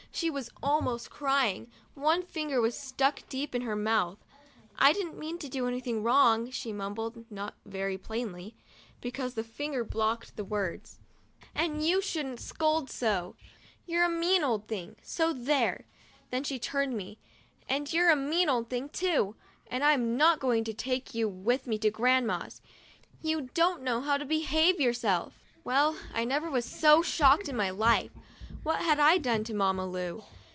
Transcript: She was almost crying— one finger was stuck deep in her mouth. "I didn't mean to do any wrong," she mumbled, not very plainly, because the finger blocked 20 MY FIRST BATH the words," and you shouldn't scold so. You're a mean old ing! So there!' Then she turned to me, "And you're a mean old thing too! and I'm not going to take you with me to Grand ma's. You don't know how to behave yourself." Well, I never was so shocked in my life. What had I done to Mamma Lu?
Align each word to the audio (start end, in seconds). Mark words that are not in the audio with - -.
She 0.13 0.29
was 0.29 0.49
almost 0.61 1.09
crying— 1.09 1.71
one 1.95 2.21
finger 2.21 2.59
was 2.61 2.77
stuck 2.77 3.21
deep 3.29 3.55
in 3.55 3.61
her 3.61 3.77
mouth. 3.77 4.19
"I 4.77 4.91
didn't 4.93 5.17
mean 5.17 5.39
to 5.39 5.47
do 5.49 5.67
any 5.67 5.81
wrong," 5.95 6.51
she 6.51 6.73
mumbled, 6.73 7.23
not 7.31 7.55
very 7.65 7.97
plainly, 7.97 8.53
because 8.99 9.33
the 9.33 9.43
finger 9.43 9.85
blocked 9.85 10.35
20 10.35 10.35
MY 10.35 10.35
FIRST 10.35 10.35
BATH 10.35 10.35
the 10.35 10.43
words," 10.45 10.99
and 11.55 11.87
you 11.87 12.01
shouldn't 12.01 12.41
scold 12.41 12.89
so. 12.91 13.35
You're 13.87 14.03
a 14.03 14.09
mean 14.09 14.43
old 14.43 14.69
ing! 14.69 14.97
So 15.01 15.31
there!' 15.31 15.85
Then 16.29 16.43
she 16.43 16.59
turned 16.59 16.91
to 16.91 16.97
me, 16.97 17.17
"And 17.69 17.91
you're 17.91 18.11
a 18.11 18.15
mean 18.15 18.49
old 18.49 18.69
thing 18.69 18.89
too! 18.89 19.37
and 19.67 19.81
I'm 19.83 20.17
not 20.17 20.39
going 20.41 20.65
to 20.65 20.73
take 20.73 21.15
you 21.15 21.29
with 21.29 21.65
me 21.67 21.77
to 21.79 21.89
Grand 21.89 22.27
ma's. 22.27 22.61
You 23.21 23.49
don't 23.53 23.81
know 23.81 24.01
how 24.01 24.17
to 24.17 24.25
behave 24.25 24.79
yourself." 24.79 25.39
Well, 25.63 25.95
I 26.13 26.25
never 26.25 26.51
was 26.51 26.65
so 26.65 27.01
shocked 27.01 27.47
in 27.47 27.55
my 27.55 27.69
life. 27.69 28.11
What 28.63 28.79
had 28.83 28.99
I 28.99 29.17
done 29.17 29.43
to 29.45 29.55
Mamma 29.55 29.87
Lu? 29.87 30.23